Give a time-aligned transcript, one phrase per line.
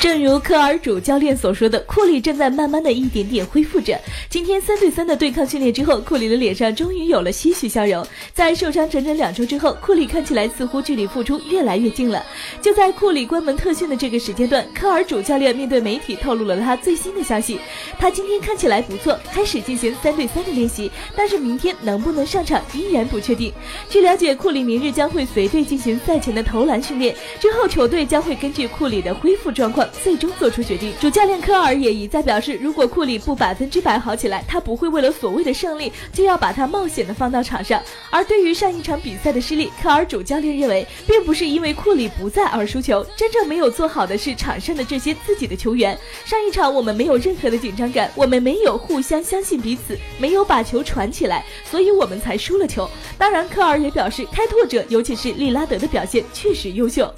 [0.00, 4.00] 正如科尔主教练所说的，库里正在慢慢的一点点恢复着。
[4.30, 8.02] 今天三对三的对抗训练之后，库里的脸上终于有了些许笑容。
[8.32, 12.24] 在受伤整整两周之后，库里看起来似乎距离复出越来越近了。
[12.62, 17.60] 就在库里关门特训的这个时间段，科尔主教练面对媒体透露了他最新的消息：
[17.98, 23.52] 他今天看起来不错，开始进行三对三的练习，但是明天能不能上场依然不确定。
[23.90, 29.86] 据了解，库里明日将会随队进行赛前的投篮训练，之后球队将会根据库里的恢复状况。
[30.02, 30.92] 最终做出决定。
[31.00, 37.82] 主教练科尔也一再表示，如果库里不百分之百好起来，他不会为了所谓的胜利就要把他冒险的放到场上。
[38.10, 45.98] 而对于上一场比赛的失利，科尔主教练认为，并不是因为库里不在而输球，真正没有做好的是场上的这些自己的球员。
[46.24, 52.88] 上一场我们没有任何的紧张感，我们没有互相相信彼此，没有把球传起来，所以我们才输了球。
[53.18, 57.12] 当然，科尔也表示，开拓者尤其是利拉德的表现确实优秀。